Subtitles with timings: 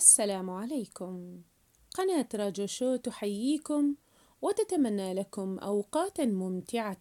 [0.00, 1.42] السلام عليكم.
[1.94, 3.94] قناة راجو شو تحييكم
[4.42, 6.98] وتتمنى لكم أوقاتا ممتعة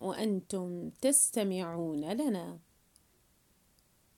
[0.00, 2.58] وأنتم تستمعون لنا.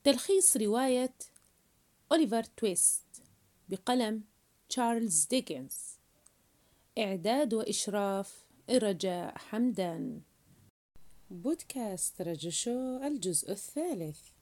[0.05, 1.15] تلخيص رواية
[2.13, 3.07] أوليفر تويست
[3.69, 4.25] بقلم
[4.69, 5.99] تشارلز ديكنز.
[6.99, 10.21] إعداد وإشراف رجاء حمدان.
[11.31, 14.34] بودكاست رجو شو الجزء الثالث.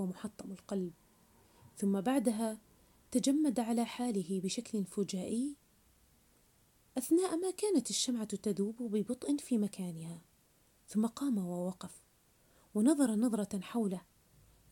[0.00, 0.92] ومحطم القلب.
[1.76, 2.58] ثم بعدها
[3.10, 5.56] تجمد على حاله بشكل فجائي
[6.98, 10.22] أثناء ما كانت الشمعة تذوب ببطء في مكانها.
[10.88, 12.02] ثم قام ووقف
[12.74, 14.00] ونظر نظرة حوله.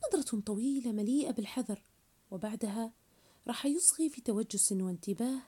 [0.06, 1.82] نظرة طويلة مليئة بالحذر.
[2.30, 2.92] وبعدها
[3.46, 5.42] راح يصغي في توجس وانتباه.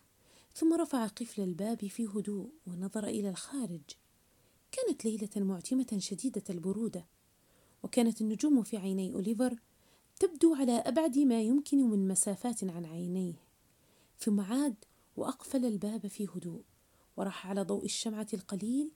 [0.54, 3.82] ثم رفع قفل الباب في هدوء ونظر إلى الخارج.
[4.72, 7.06] كانت ليلة معتمة شديدة البرودة.
[7.82, 9.60] وكانت النجوم في عيني أوليفر
[10.20, 13.34] تبدو على أبعد ما يمكن من مسافات عن عينيه.
[14.18, 14.74] ثم عاد
[15.16, 16.62] وأقفل الباب في هدوء
[17.16, 18.90] وراح على ضوء الشمعة القليل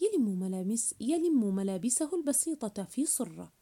[0.00, 3.52] يلم ملامس يلم ملابسه البسيطة في صرة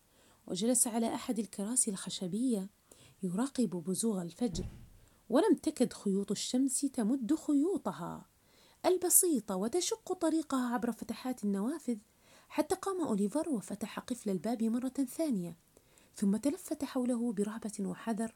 [0.46, 2.68] وجلس على أحد الكراسي الخشبية
[3.22, 4.66] يراقب بزوغ الفجر.
[5.28, 8.26] ولم تكد خيوط الشمس تمد خيوطها.
[8.86, 11.96] البسيطة وتشق طريقها عبر فتحات النوافذ
[12.48, 15.65] حتى قام أوليفر وفتح قفل الباب مرة ثانية.
[16.16, 18.34] ثم تلفت حوله برهبة وحذر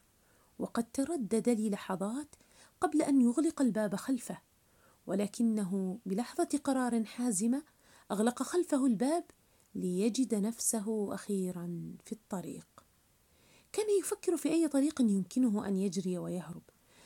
[0.59, 2.35] وقد تردد للحظات
[2.81, 4.41] قبل أن يغلق الباب خلفه
[5.07, 7.63] ولكنه بلحظة قرار حازمة
[8.11, 9.23] أغلق خلفه الباب
[9.75, 12.67] ليجد نفسه أخيرا في الطريق.
[13.73, 16.63] كان يفكر في أي طريق يمكنه أن يجري ويهرب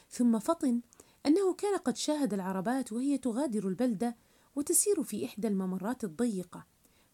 [0.10, 0.82] ثم فطن
[1.26, 4.16] أنه كان قد شاهد العربات وهي تغادر البلدة
[4.56, 6.66] وتسير في إحدى الممرات الضيقة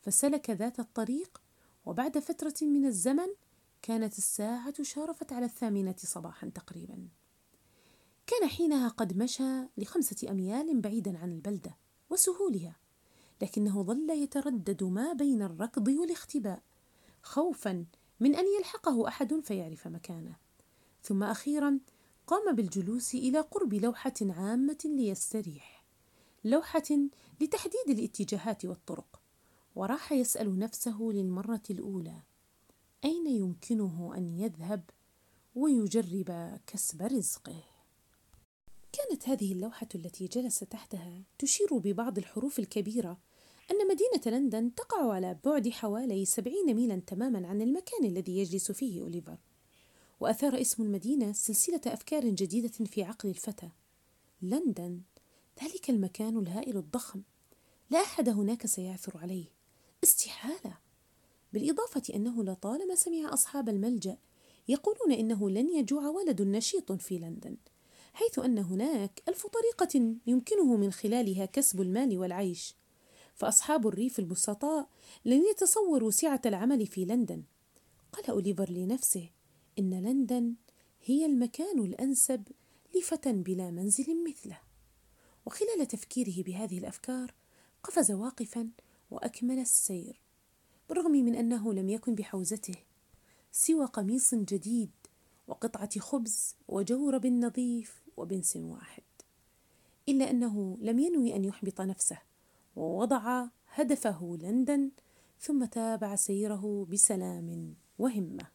[0.02, 1.42] فسلك ذات الطريق
[1.86, 3.28] وبعد فترة من الزمن
[3.82, 7.08] كانت الساعة شارفت على الثامنة صباحا تقريبا.
[8.28, 11.78] كان حينها قد مشى لخمسة أميال بعيدا عن البلدة
[12.10, 12.76] وسهولها
[13.42, 16.64] لكنه ظل يتردد ما بين الركض والاختباء
[17.24, 17.86] خوفا
[18.20, 20.36] من أن يلحقه أحد فيعرف مكانه.
[21.04, 21.80] ثم أخيرا
[22.28, 25.86] قام بالجلوس إلى قرب لوحة عامة ليستريح
[26.44, 26.84] لوحة
[27.42, 29.22] لتحديد الاتجاهات والطرق
[29.76, 32.22] وراح يسأل نفسه للمرة الأولى
[33.06, 34.90] أين يمكنه أن يذهب
[35.56, 37.64] ويجرب كسب رزقه؟
[38.92, 43.18] كانت هذه اللوحة التي جلس تحتها تشير ببعض الحروف الكبيرة
[43.72, 49.02] أن مدينة لندن تقع على بعد حوالي سبعين ميلا تماما عن المكان الذي يجلس فيه
[49.02, 49.38] أوليفر
[50.20, 53.70] وأثار اسم المدينة سلسلة أفكار جديدة في عقل الفتى.
[54.42, 55.02] لندن
[55.64, 57.22] ذلك المكان الهائل الضخم
[57.90, 59.46] لا أحد هناك سيعثر عليه.
[60.04, 60.81] استحالة!
[61.54, 64.18] بالإضافة أنه لطالما سمع أصحاب الملجأ
[64.68, 67.58] يقولون إنه لن يجوع ولد نشيط في لندن
[68.14, 72.76] حيث أن هناك ألف طريقة يمكنه من خلالها كسب المال والعيش
[73.36, 74.90] فأصحاب الريف البسطاء
[75.26, 77.44] لن يتصوروا سعة العمل في لندن.
[78.14, 79.30] قال أوليفر لنفسه
[79.80, 80.56] إن لندن
[81.04, 82.48] هي المكان الأنسب
[82.96, 84.60] لفتى بلا منزل مثله.
[85.46, 87.34] وخلال تفكيره بهذه الأفكار
[87.84, 88.70] قفز واقفا
[89.12, 90.21] وأكمل السير.
[90.92, 92.76] بالرغم من أنه لم يكن بحوزته
[93.52, 94.92] سوى قميص جديد
[95.48, 99.04] وقطعة خبز وجورب نظيف وبنس واحد.
[100.10, 102.18] إلا أنه لم ينوي أن يحبط نفسه
[102.76, 104.92] ووضع هدفه لندن
[105.40, 108.48] ثم تابع سيره بسلام وهمة.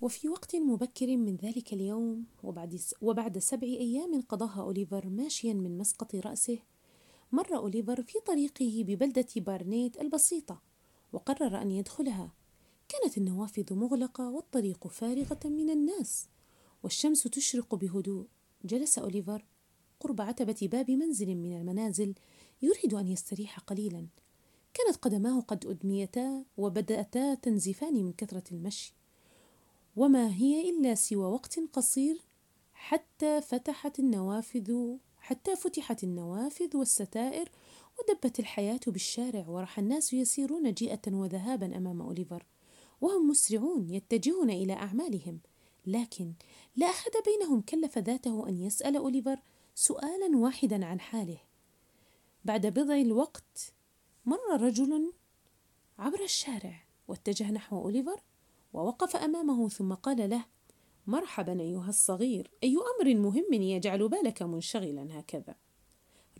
[0.00, 6.14] وفي وقت مبكر من ذلك اليوم وبعد, وبعد سبع أيام قضاها أوليفر ماشيا من مسقط
[6.14, 6.58] رأسه
[7.32, 10.67] مر أوليفر في طريقه ببلدة بارنيت البسيطة.
[11.12, 12.32] وقرر أن يدخلها.
[12.88, 16.28] كانت النوافذ مغلقة والطريق فارغة من الناس
[16.82, 18.26] والشمس تشرق بهدوء.
[18.64, 19.44] جلس أوليفر
[20.00, 22.14] قرب عتبة باب منزل من المنازل
[22.62, 24.06] يريد أن يستريح قليلا.
[24.74, 28.94] كانت قدماه قد أدميتا وبدأتا تنزفان من كثرة المشي.
[29.96, 32.22] وما هي إلا سوى وقت قصير
[32.72, 37.50] حتى فتحت النوافذ حتى فتحت النوافذ والستائر
[37.98, 42.46] ودبت الحياة بالشارع وراح الناس يسيرون جيئة وذهابا أمام أوليفر
[43.00, 45.40] وهم مسرعون يتجهون إلى أعمالهم.
[45.86, 46.32] لكن
[46.76, 49.38] لا أحد بينهم كلف ذاته أن يسأل أوليفر
[49.74, 51.38] سؤالا واحدا عن حاله.
[52.44, 53.72] بعد بضع الوقت
[54.26, 55.12] مر رجل
[55.98, 58.20] عبر الشارع واتجه نحو أوليفر
[58.72, 60.44] ووقف أمامه ثم قال له
[61.06, 65.54] مرحبا أيها الصغير أي أمر مهم يجعل بالك منشغلا هكذا؟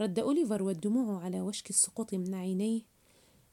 [0.01, 2.83] رد أوليفر والدموع على وشك السقوط من عينيه.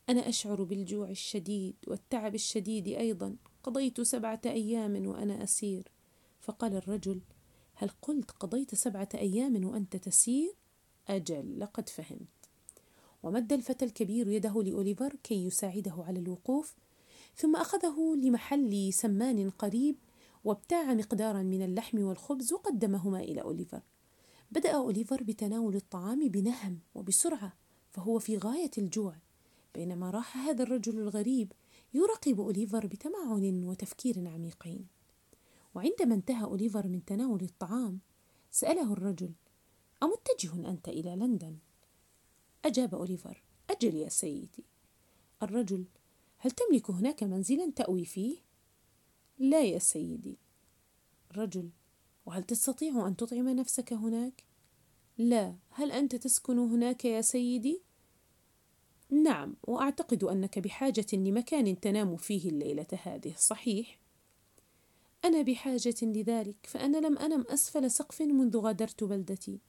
[0.09, 3.35] أنا أشعر بالجوع الشديد والتعب الشديد أيضا.
[3.63, 5.91] قضيت سبعة أيام وأنا أسير.
[6.41, 7.21] فقال الرجل
[7.73, 10.53] هل قلت قضيت سبعة أيام وأنت تسير؟
[11.07, 12.27] أجل لقد فهمت.
[13.23, 16.75] ومد الفتى الكبير يده لأوليفر كي يساعده على الوقوف
[17.35, 19.95] ثم أخذه لمحل سمان قريب
[20.43, 23.81] وابتاع مقدارا من اللحم والخبز وقدمهما إلى أوليفر.
[24.51, 27.53] بدأ أوليفر بتناول الطعام بنهم وبسرعة
[27.91, 29.15] فهو في غاية الجوع
[29.73, 31.51] بينما راح هذا الرجل الغريب
[31.93, 34.87] يراقب أوليفر بتمعن وتفكير عميقين
[35.75, 37.99] وعندما انتهى أوليفر من تناول الطعام
[38.51, 39.33] سأله الرجل
[40.03, 41.57] أمتجه أنت إلى لندن؟
[42.65, 44.65] أجاب أوليفر أجل يا سيدي
[45.43, 45.85] الرجل
[46.37, 48.37] هل تملك هناك منزلا تأوي فيه؟
[49.39, 50.37] لا يا سيدي
[51.31, 51.69] الرجل
[52.25, 54.43] وهل تستطيع أن تطعم نفسك هناك؟
[55.17, 55.55] لا.
[55.69, 57.81] هل أنت تسكن هناك يا سيدي؟
[59.09, 63.99] نعم وأعتقد أنك بحاجة لمكان تنام فيه الليلة هذه صحيح؟
[65.25, 69.59] أنا بحاجة لذلك فأنا لم أنم أسفل سقف منذ غادرت بلدتي.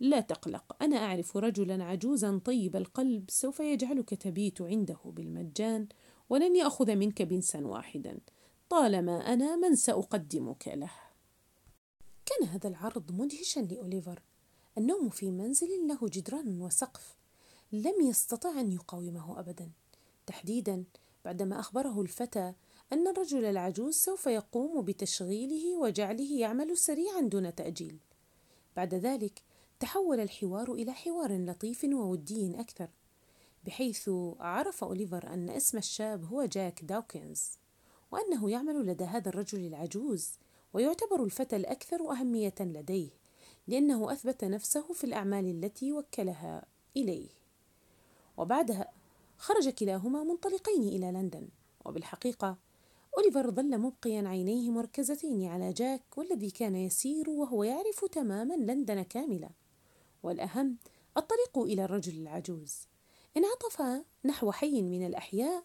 [0.00, 5.88] لا تقلق أنا أعرف رجلا عجوزا طيب القلب سوف يجعلك تبيت عنده بالمجان
[6.28, 8.18] ولن يأخذ منك بنسا واحدا.
[8.68, 10.90] طالما أنا من سأقدمك له؟
[12.38, 14.22] كان هذا العرض مدهشا لأوليفر.
[14.78, 17.16] النوم في منزل له جدران وسقف.
[17.72, 19.70] لم يستطع أن يقاومه أبدا.
[20.26, 20.84] تحديدا
[21.24, 22.54] بعدما أخبره الفتى
[22.92, 27.98] أن الرجل العجوز سوف يقوم بتشغيله وجعله يعمل سريعا دون تأجيل.
[28.76, 29.42] بعد ذلك
[29.80, 32.88] تحول الحوار إلى حوار لطيف وودي أكثر
[33.64, 34.10] بحيث
[34.40, 37.50] عرف أوليفر أن اسم الشاب هو جاك داوكنز
[38.12, 40.38] وأنه يعمل لدى هذا الرجل العجوز
[40.74, 43.10] ويعتبر الفتى الأكثر أهمية لديه
[43.66, 46.66] لأنه أثبت نفسه في الأعمال التي وكلها
[46.96, 47.28] إليه.
[48.36, 48.92] وبعدها
[49.38, 51.48] خرج كلاهما منطلقين إلى لندن
[51.84, 52.56] وبالحقيقة
[53.18, 59.50] أوليفر ظل مبقيا عينيه مركزتين على جاك والذي كان يسير وهو يعرف تماما لندن كاملة.
[60.22, 60.76] والأهم
[61.16, 62.88] الطريق إلى الرجل العجوز.
[63.36, 65.64] انعطف نحو حي من الأحياء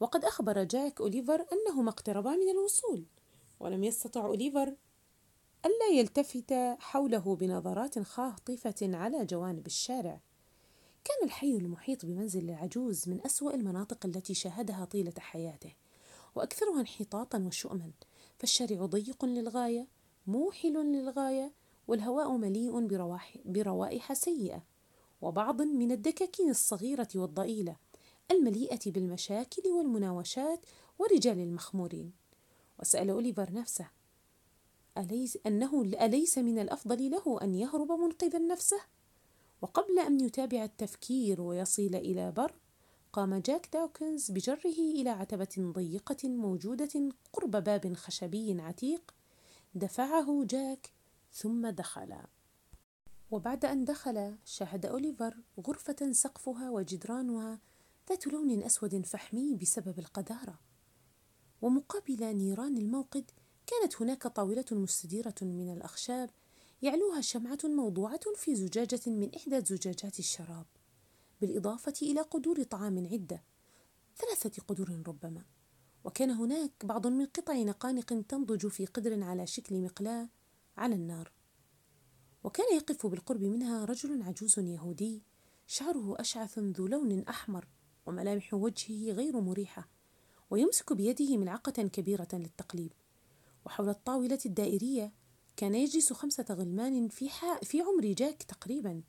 [0.00, 3.04] وقد أخبر جاك أوليفر أنهما اقتربا من الوصول.
[3.60, 4.76] ولم يستطع أوليفر
[5.64, 10.20] ألا يلتفت حوله بنظرات خاطفة على جوانب الشارع.
[11.04, 15.74] كان الحي المحيط بمنزل العجوز من أسوأ المناطق التي شاهدها طيلة حياته
[16.34, 17.90] وأكثرها انحطاطا وشؤما.
[18.38, 19.86] فالشارع ضيق للغاية
[20.26, 21.52] موحل للغاية
[21.88, 22.86] والهواء مليء
[23.44, 24.62] بروائح سيئة
[25.22, 27.76] وبعض من الدكاكين الصغيرة والضئيلة
[28.30, 30.66] المليئة بالمشاكل والمناوشات
[30.98, 32.19] ورجال المخمورين.
[32.80, 33.90] وسأل أوليفر نفسه
[34.98, 38.80] أليس أنه أليس من الأفضل له أن يهرب منقذا نفسه؟
[39.62, 42.54] وقبل أن يتابع التفكير ويصل إلى بر
[43.12, 49.14] قام جاك داوكنز بجره إلى عتبة ضيقة موجودة قرب باب خشبي عتيق
[49.74, 50.90] دفعه جاك
[51.32, 52.14] ثم دخل
[53.30, 55.36] وبعد أن دخل شاهد أوليفر
[55.66, 57.58] غرفة سقفها وجدرانها
[58.08, 60.69] ذات لون أسود فحمي بسبب القذارة
[61.62, 63.30] ومقابل نيران الموقد
[63.66, 66.30] كانت هناك طاولة مستديرة من الأخشاب
[66.82, 70.66] يعلوها شمعة موضوعة في زجاجة من إحدى زجاجات الشراب
[71.40, 73.44] بالإضافة إلى قدور طعام عدة
[74.16, 75.44] ثلاثة قدور ربما.
[76.04, 80.28] وكان هناك بعض من قطع نقانق تنضج في قدر على شكل مقلاة
[80.76, 81.32] على النار.
[82.44, 85.22] وكان يقف بالقرب منها رجل عجوز يهودي
[85.66, 87.68] شعره أشعث ذو لون أحمر
[88.06, 89.88] وملامح وجهه غير مريحة.
[90.50, 92.92] ويمسك بيده ملعقة كبيرة للتقليب.
[93.66, 95.12] وحول الطاولة الدائرية
[95.56, 97.28] كان يجلس خمسة غلمان في,
[97.62, 99.02] في عمر جاك تقريبا.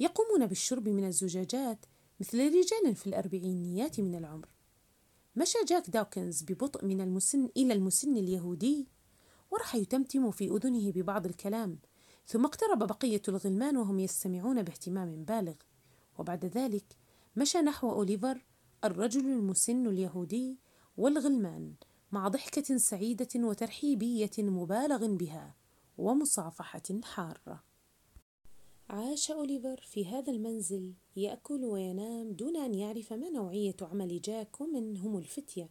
[0.00, 1.86] يقومون بالشرب من الزجاجات
[2.20, 4.48] مثل رجال في الأربعينيات من العمر.
[5.36, 8.88] مشى جاك داوكنز ببطء من المسن إلى المسن اليهودي
[9.50, 11.78] وراح يتمتم في أذنه ببعض الكلام
[12.26, 15.54] ثم اقترب بقية الغلمان وهم يستمعون باهتمام بالغ.
[16.18, 16.84] وبعد ذلك
[17.36, 18.44] مشى نحو أوليفر
[18.84, 20.58] الرجل المسن اليهودي
[20.96, 21.74] والغلمان
[22.12, 25.54] مع ضحكة سعيدة وترحيبية مبالغ بها
[25.98, 27.64] ومصافحة حارة.
[28.88, 34.96] عاش أوليفر في هذا المنزل يأكل وينام دون أن يعرف ما نوعية عمل جاك ومن
[34.96, 35.70] هم الفتية.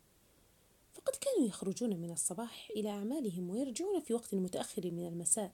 [0.94, 5.54] فقد كانوا يخرجون من الصباح إلى أعمالهم ويرجعون في وقت متأخر من المساء.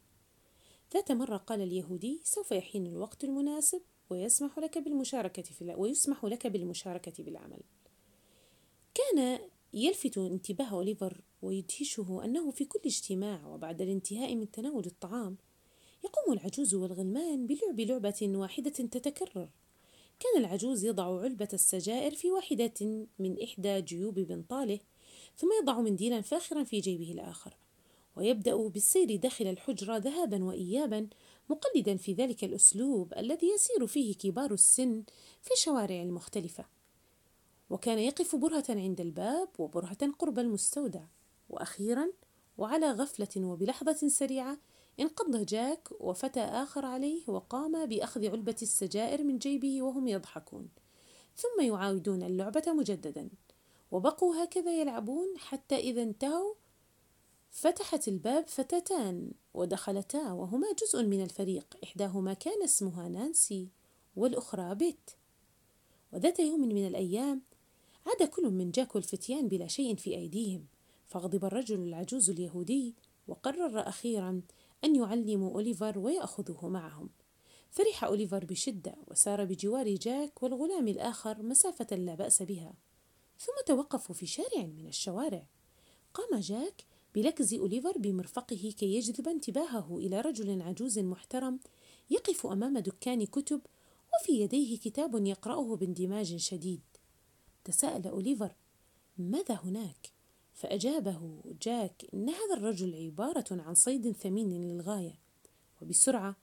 [0.94, 7.24] ذات مرة قال اليهودي سوف يحين الوقت المناسب؟ ويسمح لك بالمشاركة في ويسمح لك بالمشاركة
[7.24, 7.60] بالعمل.
[8.94, 9.40] كان
[9.74, 15.38] يلفت انتباه أوليفر ويدهشه أنه في كل اجتماع وبعد الانتهاء من تناول الطعام
[16.04, 19.50] يقوم العجوز والغلمان بلعب لعبة واحدة تتكرر.
[20.20, 24.80] كان العجوز يضع علبة السجائر في واحدة من إحدى جيوب بنطاله
[25.38, 27.58] ثم يضع منديلا فاخرا في جيبه الآخر.
[28.16, 31.08] ويبدأ بالسير داخل الحجرة ذهابا وإيابا
[31.50, 35.04] مقلدا في ذلك الأسلوب الذي يسير فيه كبار السن
[35.42, 36.66] في الشوارع المختلفة
[37.70, 41.04] وكان يقف برهة عند الباب وبرهة قرب المستودع.
[41.50, 42.12] وأخيرا
[42.58, 44.58] وعلى غفلة وبلحظة سريعة
[45.00, 50.70] انقض جاك وفتى آخر عليه وقام بأخذ علبة السجائر من جيبه وهم يضحكون.
[51.36, 53.30] ثم يعاودون اللعبة مجددا.
[53.92, 56.54] وبقوا هكذا يلعبون حتى إذا انتهوا
[57.56, 61.78] فتحت الباب فتاتان ودخلتا وهما جزء من الفريق.
[61.84, 63.70] إحداهما كان اسمها نانسي
[64.16, 65.12] والأخرى بيت.
[66.14, 67.42] وذات يوم من الأيام
[68.08, 70.66] عاد كل من جاك والفتيان بلا شيء في أيديهم.
[71.08, 72.96] فغضب الرجل العجوز اليهودي
[73.28, 74.42] وقرر أخيرا
[74.84, 77.10] أن يعلموا أوليفر ويأخذوه معهم.
[77.72, 82.74] فرح أوليفر بشدة وسار بجوار جاك والغلام الآخر مسافة لا بأس بها.
[83.40, 85.48] ثم توقفوا في شارع من الشوارع.
[86.14, 86.86] قام جاك
[87.16, 91.60] بلكز أوليفر بمرفقه كي يجذب انتباهه إلى رجل عجوز محترم
[92.10, 93.62] يقف أمام دكان كتب
[94.14, 96.82] وفي يديه كتاب يقرأه باندماج شديد
[97.64, 98.56] تساءل أوليفر
[99.18, 100.12] ماذا هناك؟
[100.54, 105.20] فأجابه جاك إن هذا الرجل عبارة عن صيد ثمين للغاية
[105.82, 106.36] وبسرعة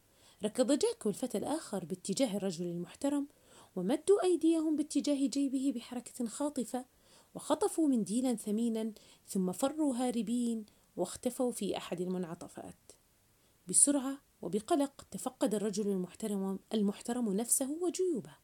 [0.44, 3.26] ركض جاك والفتى الآخر باتجاه الرجل المحترم
[3.76, 6.84] ومدوا أيديهم باتجاه جيبه بحركة خاطفة
[7.34, 8.92] وخطفوا منديلا ثمينا
[9.28, 12.92] ثم فروا هاربين واختفوا في أحد المنعطفات.
[13.68, 18.36] بسرعة وبقلق تفقد الرجل المحترم المحترم نفسه وجيوبه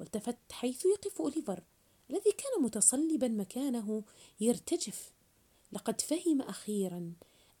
[0.00, 1.62] والتفت حيث يقف أوليفر
[2.10, 4.04] الذي كان متصلبا مكانه
[4.40, 5.12] يرتجف.
[5.72, 7.12] لقد فهم أخيرا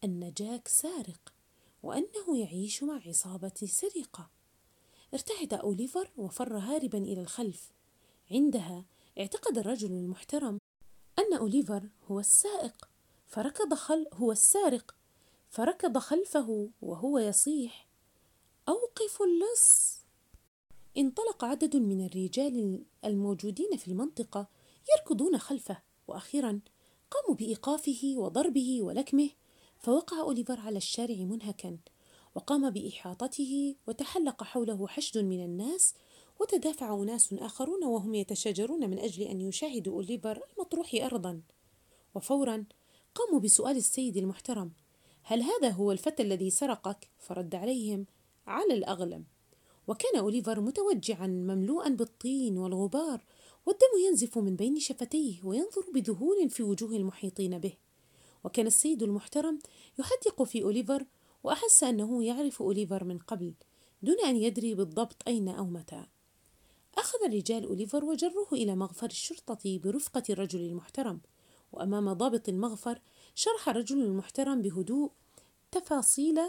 [0.04, 1.32] أن جاك سارق
[1.82, 4.30] وأنه يعيش مع عصابة سرقة.
[5.14, 7.72] ارتعد أوليفر وفر هاربا إلى الخلف.
[8.30, 8.84] عندها
[9.18, 10.58] اعتقد الرجل المحترم
[11.18, 12.88] أن أوليفر هو السائق
[13.26, 14.94] فركض خل هو السارق
[15.50, 17.88] فركض خلفه وهو يصيح
[18.68, 19.98] أوقفوا اللص!
[20.96, 24.48] انطلق عدد من الرجال الموجودين في المنطقة
[24.96, 26.60] يركضون خلفه وأخيرا
[27.10, 29.30] قاموا بإيقافه وضربه ولكمه
[29.78, 31.78] فوقع أوليفر على الشارع منهكا
[32.34, 35.94] وقام بإحاطته وتحلق حوله حشد من الناس
[36.42, 41.42] وتدافع أناس آخرون وهم يتشاجرون من أجل أن يشاهدوا أوليفر المطروح أرضا.
[42.14, 42.64] وفورا
[43.14, 44.72] قاموا بسؤال السيد المحترم
[45.22, 48.06] هل هذا هو الفتى الذي سرقك؟ فرد عليهم
[48.46, 49.24] على الأغلب
[49.86, 53.24] وكان أوليفر متوجعا مملوءا بالطين والغبار
[53.66, 57.72] والدم ينزف من بين شفتيه وينظر بذهول في وجوه المحيطين به.
[58.44, 59.58] وكان السيد المحترم
[59.98, 61.06] يحدق في أوليفر
[61.44, 63.54] وأحس أنه يعرف أوليفر من قبل
[64.02, 66.06] دون أن يدري بالضبط أين أو متى.
[66.98, 71.20] أخذ رجال أوليفر وجروه إلى مغفر الشرطة برفقة الرجل المحترم
[71.72, 73.00] وأمام ضابط المغفر
[73.34, 75.10] شرح الرجل المحترم بهدوء
[75.70, 76.40] تفاصيل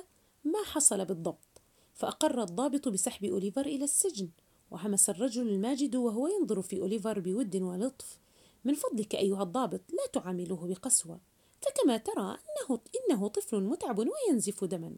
[0.44, 1.62] ما حصل بالضبط
[1.94, 4.30] فأقر الضابط بسحب أوليفر إلى السجن
[4.72, 8.20] وهمس الرجل الماجد وهو ينظر في أوليفر بود ولطف
[8.64, 11.20] من فضلك أيها الضابط لا تعامله بقسوة
[11.62, 12.38] فكما ترى
[12.70, 14.96] أنه, إنه طفل متعب وينزف دما.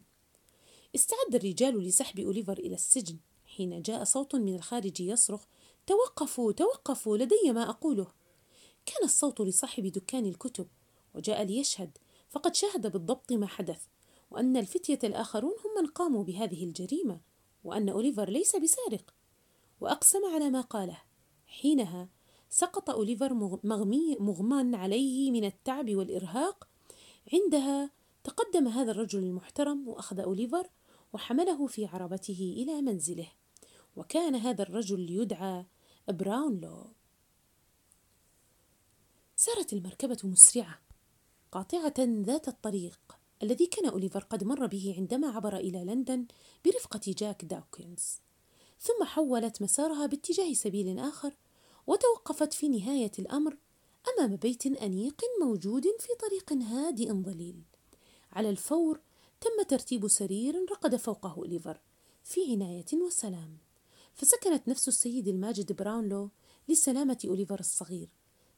[0.94, 3.18] استعد الرجال لسحب أوليفر إلى السجن
[3.56, 5.44] حين جاء صوت من الخارج يصرخ
[5.86, 8.06] توقفوا توقفوا لدي ما أقوله.
[8.86, 10.68] كان الصوت لصاحب دكان الكتب
[11.14, 11.98] وجاء ليشهد
[12.28, 13.84] فقد شاهد بالضبط ما حدث
[14.30, 17.20] وأن الفتية الآخرون هم من قاموا بهذه الجريمة
[17.64, 19.14] وأن أوليفر ليس بسارق.
[19.80, 21.02] وأقسم على ما قاله
[21.46, 22.08] حينها
[22.50, 23.34] سقط أوليفر
[23.64, 26.68] مغمي مغمى عليه من التعب والإرهاق.
[27.32, 27.90] عندها
[28.24, 30.70] تقدم هذا الرجل المحترم وأخذ أوليفر
[31.12, 33.28] وحمله في عربته إلى منزله.
[33.96, 35.66] وكان هذا الرجل يدعى
[36.08, 36.86] براونلو.
[39.36, 40.80] سارت المركبة مسرعة
[41.52, 46.26] قاطعة ذات الطريق الذي كان أوليفر قد مر به عندما عبر إلى لندن
[46.64, 48.20] برفقة جاك داوكنز.
[48.80, 51.36] ثم حولت مسارها باتجاه سبيل آخر
[51.86, 53.56] وتوقفت في نهاية الأمر
[54.08, 57.62] أمام بيت أنيق موجود في طريق هادئ ظليل.
[58.32, 59.00] على الفور
[59.40, 61.80] تم ترتيب سرير رقد فوقه أوليفر
[62.24, 63.65] في عناية وسلام.
[64.16, 66.30] فسكنت نفس السيد الماجد براونلو
[66.68, 68.08] لسلامة أوليفر الصغير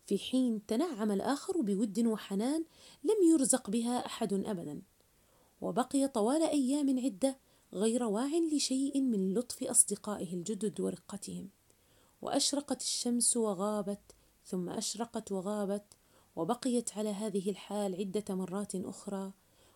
[0.06, 2.64] في حين تنعم الآخر بود وحنان
[3.04, 4.82] لم يرزق بها أحد أبدا.
[5.60, 7.38] وبقي طوال أيام عدة
[7.72, 11.48] غير واع لشيء من لطف أصدقائه الجدد ورقتهم.
[12.22, 15.84] وأشرقت الشمس وغابت ثم أشرقت وغابت
[16.36, 19.32] وبقيت على هذه الحال عدة مرات أخرى.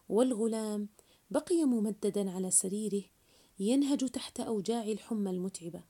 [0.09, 0.89] والغلام
[1.31, 3.03] بقي ممددا على سريره
[3.63, 5.85] ينهج تحت أوجاع الحمى المتعبة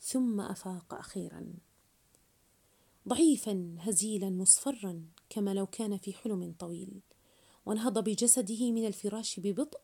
[0.00, 1.54] ثم أفاق أخيرا.
[3.08, 7.00] ضعيفا هزيلا مصفرا كما لو كان في حلم طويل.
[7.66, 9.80] وانهض بجسده من الفراش ببطء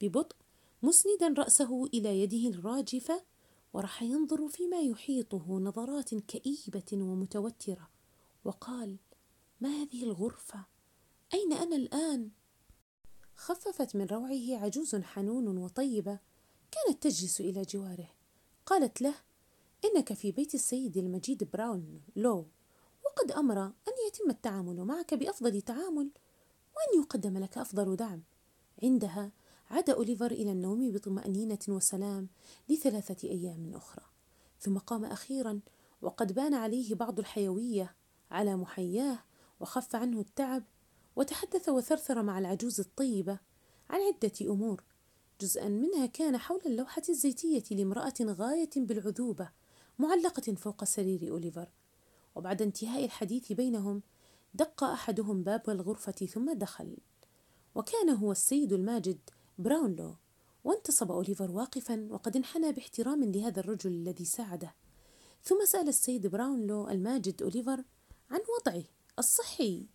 [0.00, 0.36] ببطء
[0.82, 3.24] مسندا رأسه إلى يده الراجفة
[3.72, 7.90] وراح ينظر فيما يحيطه نظرات كئيبة ومتوترة.
[8.44, 8.96] وقال
[9.60, 10.66] ما هذه الغرفة؟
[11.34, 12.30] أين أنا الآن؟
[13.36, 16.18] خففت من روعه عجوز حنون وطيبة
[16.72, 18.08] كانت تجلس إلى جواره.
[18.66, 19.14] قالت له
[19.84, 22.46] إنك في بيت السيد المجيد براون لو.
[23.04, 26.10] وقد أمر أن يتم التعامل معك بأفضل تعامل
[26.76, 28.22] وأن يقدم لك أفضل دعم.
[28.82, 29.32] عندها
[29.70, 32.28] عاد أوليفر إلى النوم بطمأنينة وسلام
[32.68, 34.04] لثلاثة أيام أخرى.
[34.60, 35.60] ثم قام أخيرا
[36.02, 37.94] وقد بان عليه بعض الحيوية
[38.30, 39.18] على محياه
[39.60, 40.64] وخف عنه التعب
[41.16, 43.38] وتحدث وثرثر مع العجوز الطيبة
[43.90, 44.82] عن عدة أمور
[45.42, 49.50] جزءا منها كان حول اللوحة الزيتية لامرأة غاية بالعذوبة
[49.98, 51.68] معلقة فوق سرير أوليفر.
[52.34, 54.02] وبعد انتهاء الحديث بينهم
[54.54, 56.96] دق أحدهم باب الغرفة ثم دخل.
[57.74, 59.18] وكان هو السيد الماجد
[59.58, 60.16] براونلو
[60.64, 64.74] وانتصب أوليفر واقفا وقد انحنى باحترام لهذا الرجل الذي ساعده.
[65.44, 67.84] ثم سأل السيد براونلو الماجد أوليفر
[68.30, 68.84] عن وضعه
[69.18, 69.86] الصحي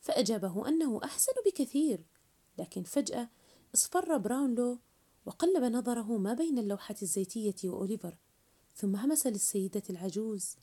[0.00, 2.04] فأجابه أنه أحسن بكثير.
[2.58, 3.30] لكن فجأة
[3.74, 4.78] اصفر براونلو
[5.26, 8.18] وقلب نظره ما بين اللوحة الزيتية وأوليفر
[8.74, 10.56] ثم همس للسيدة العجوز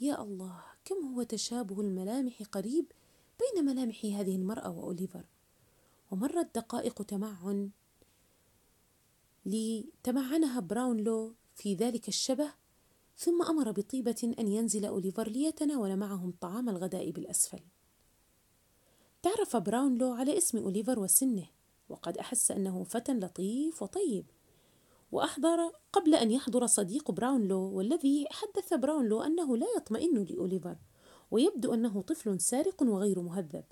[0.00, 2.92] يا الله كم هو تشابه الملامح قريب
[3.40, 5.24] بين ملامح هذه المرأة وأوليفر؟
[6.10, 7.70] ومرت دقائق تمعن
[9.46, 12.52] لتمعنها براونلو في ذلك الشبه
[13.16, 17.60] ثم أمر بطيبة أن ينزل أوليفر ليتناول معهم طعام الغداء بالأسفل.
[19.22, 21.46] تعرف براونلو على اسم أوليفر وسنه
[21.88, 24.26] وقد أحس أنه فتى لطيف وطيب
[25.12, 30.76] وأحضر قبل أن يحضر صديق براونلو والذي حدث براونلو أنه لا يطمئن لأوليفر
[31.30, 33.64] ويبدو أنه طفل سارق وغير مهذب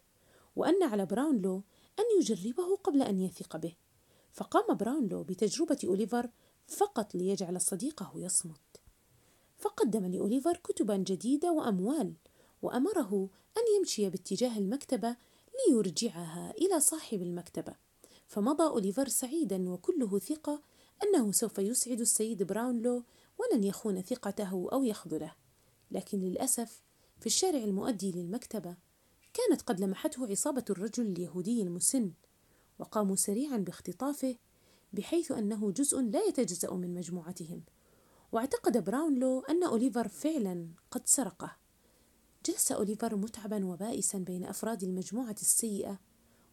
[0.57, 1.63] وأن على براونلو
[1.99, 3.75] أن يجربه قبل أن يثق به
[4.33, 6.31] فقام براونلو بتجربة أوليفر
[6.67, 8.81] فقط ليجعل صديقه يصمت.
[9.59, 12.15] فقدم لأوليفر كتبا جديدة وأموال
[12.63, 15.17] وأمره أن يمشي باتجاه المكتبة
[15.69, 17.75] ليرجعها إلى صاحب المكتبة.
[18.27, 20.63] فمضى أوليفر سعيدا وكله ثقة
[21.03, 23.05] أنه سوف يسعد السيد براونلو
[23.39, 25.35] ولن يخون ثقته أو يخذله.
[25.91, 26.83] لكن للأسف
[27.21, 28.77] في الشارع المؤدي للمكتبة
[29.35, 32.13] كانت قد لمحته عصابة الرجل اليهودي المسن
[32.79, 34.37] وقاموا سريعا باختطافه
[34.93, 37.63] بحيث أنه جزء لا يتجزأ من مجموعتهم.
[38.33, 41.57] واعتقد براونلو أن أوليفر فعلا قد سرقه.
[42.47, 45.99] جلس أوليفر متعبا وبائسا بين أفراد المجموعة السيئة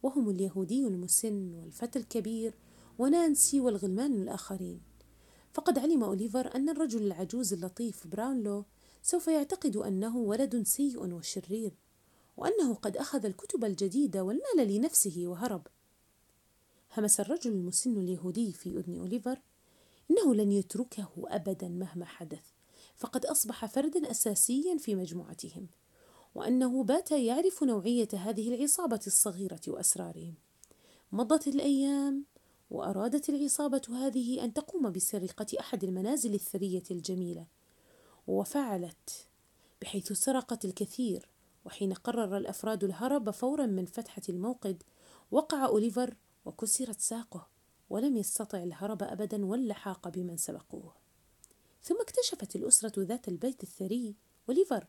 [0.03, 2.53] وهم اليهودي المسن والفتى الكبير
[2.99, 4.81] ونانسي والغلمان الآخرين.
[5.53, 8.65] فقد علم أوليفر أن الرجل العجوز اللطيف براونلو
[9.03, 11.71] سوف يعتقد أنه ولد سيء وشرير
[12.37, 15.67] وأنه قد أخذ الكتب الجديدة والمال لنفسه وهرب.
[16.97, 19.41] همس الرجل المسن اليهودي في أذن أوليفر
[20.11, 22.43] إنه لن يتركه أبدا مهما حدث
[22.95, 25.67] فقد أصبح فردا أساسيا في مجموعتهم.
[26.35, 30.33] وأنه بات يعرف نوعية هذه العصابة الصغيرة وأسرارهم.
[31.11, 32.25] مضت الأيام
[32.69, 37.45] وأرادت العصابة هذه أن تقوم بسرقة أحد المنازل الثرية الجميلة
[38.27, 39.27] وفعلت
[39.81, 41.29] بحيث سرقت الكثير.
[41.65, 44.83] وحين قرر الأفراد الهرب فورا من فتحة الموقد
[45.31, 46.15] وقع أوليفر
[46.45, 47.47] وكسرت ساقه
[47.89, 50.93] ولم يستطع الهرب أبدا واللحاق بمن سبقوه.
[51.83, 54.15] ثم اكتشفت الأسرة ذات البيت الثري
[54.47, 54.87] وليفر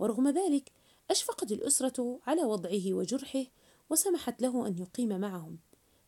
[0.00, 0.72] ورغم ذلك
[1.10, 3.44] أشفقت الأسرة على وضعه وجرحه
[3.90, 5.58] وسمحت له أن يقيم معهم.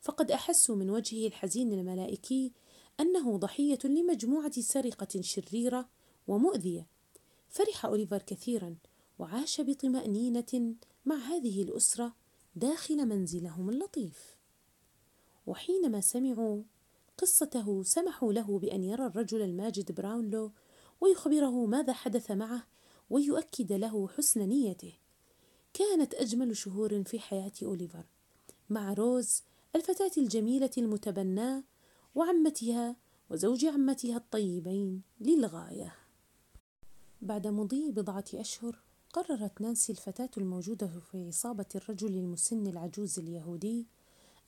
[0.01, 2.53] فقد أحسوا من وجهه الحزين الملائكي
[3.01, 5.89] أنه ضحية لمجموعة سرقة شريرة
[6.29, 6.87] ومؤذية.
[7.49, 8.77] فرح أوليفر كثيرا
[9.19, 10.75] وعاش بطمأنينة
[11.05, 12.15] مع هذه الأسرة
[12.55, 14.37] داخل منزلهم اللطيف.
[15.47, 16.63] وحينما سمعوا
[17.19, 20.53] قصته سمحوا له بأن يرى الرجل الماجد براونلو
[21.01, 22.67] ويخبره ماذا حدث معه
[23.11, 24.93] ويؤكد له حسن نيته.
[25.75, 28.05] كانت أجمل شهور في حياة أوليفر
[28.71, 29.43] مع روز
[29.77, 31.65] الفتاة الجميلة المتبناة
[32.15, 32.97] وعمتها
[33.31, 35.95] وزوج عمتها الطيبين للغاية.
[37.23, 38.79] بعد مضي بضعة أشهر
[39.13, 43.87] قررت نانسي الفتاة الموجودة في عصابة الرجل المسن العجوز اليهودي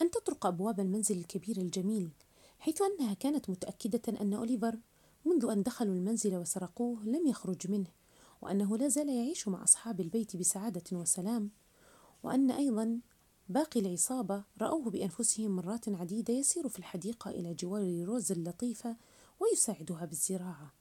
[0.03, 2.11] أن تطرق أبواب المنزل الكبير الجميل
[2.59, 4.79] حيث أنها كانت متأكدة أن أوليفر
[5.25, 7.91] منذ أن دخلوا المنزل وسرقوه لم يخرج منه.
[8.45, 11.51] وأنه لا زال يعيش مع أصحاب البيت بسعادة وسلام
[12.23, 13.01] وأن أيضا
[13.49, 18.97] باقي العصابة رأوه بأنفسهم مرات عديدة يسير في الحديقة إلى جوار روز اللطيفة
[19.41, 20.75] ويساعدها بالزراعة.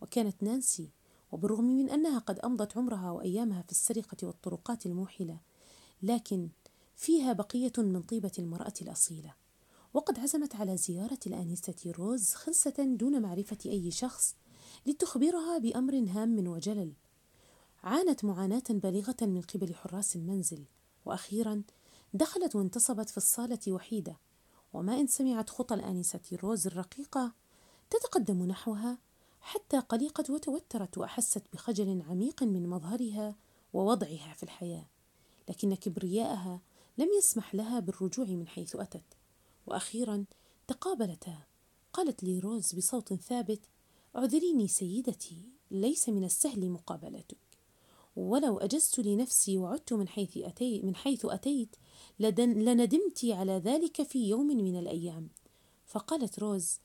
[0.00, 0.90] وكانت نانسي
[1.32, 5.40] وبالرغم من أنها قد أمضت عمرها وأيامها في السرقة والطرقات الموحلة
[6.02, 6.48] لكن
[6.96, 9.34] فيها بقية من طيبة المرأة الأصيلة.
[9.94, 14.36] وقد عزمت على زيارة الآنسة روز خلسة دون معرفة أي شخص
[14.86, 16.92] لتخبرها بأمر هام وجلل.
[17.84, 20.64] عانت معاناة بالغة من قبل حراس المنزل
[21.04, 21.62] وأخيرا
[22.14, 24.16] دخلت وانتصبت في الصالة وحيدة.
[24.72, 27.32] وما إن سمعت خطى الآنسة روز الرقيقة
[27.90, 28.98] تتقدم نحوها
[29.40, 33.34] حتى قلقت وتوترت وأحست بخجل عميق من مظهرها
[33.72, 34.86] ووضعها في الحياة.
[35.48, 36.60] لكن كبرياءها
[36.98, 39.16] لم يسمح لها بالرجوع من حيث أتت.
[39.66, 40.24] وأخيرا
[40.66, 41.38] تقابلتا.
[41.92, 43.60] قالت لي روز بصوت ثابت
[44.16, 47.49] اعذريني سيدتي ليس من السهل مقابلتك.
[48.16, 51.76] ولو أجزت لنفسي وعدت من حيث أتيت, من حيث أتيت
[52.20, 55.28] لندمت على ذلك في يوم من الأيام.
[55.86, 56.78] فقالت روز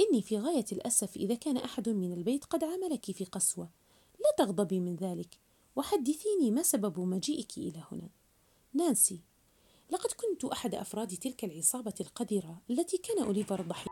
[0.00, 3.70] إني في غاية الأسف إذا كان أحد من البيت قد عاملك في قسوة.
[4.20, 5.38] لا تغضبي من ذلك
[5.76, 8.08] وحدثيني ما سبب مجيئك إلى هنا.
[8.74, 9.20] نانسي
[9.90, 13.91] لقد كنت أحد أفراد تلك العصابة القذرة التي كان أوليفر ضحية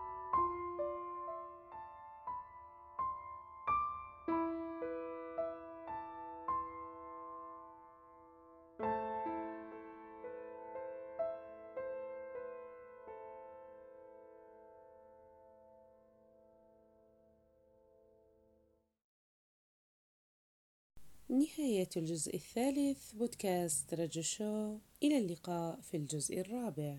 [21.41, 24.79] نهاية الجزء الثالث بودكاست رجو شو.
[25.03, 26.99] إلى اللقاء في الجزء الرابع.